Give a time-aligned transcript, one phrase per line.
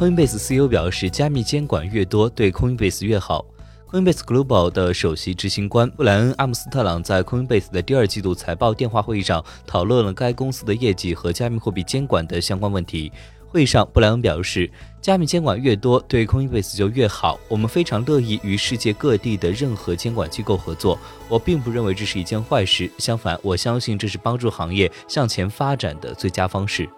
[0.00, 3.44] coinbase ceo 表示加密监管越多对 coinbase 越好。
[3.90, 13.12] Coinbase global 的首席执行官布莱恩阿姆斯特朗在 coinbase 的第二季度财报电话会议上讨论了该公司的业绩和加密货币监管的相关问题。
[13.46, 14.70] 会议上布莱恩表示
[15.02, 17.38] 加密监管越多对 coinbase 就越好。
[17.46, 20.98] 我们非常乐意与世界各地的任何监管机构合作。
[21.28, 26.88] 我并不认为这是一件坏事相反我相信这是帮助行业向前发展的最佳方式。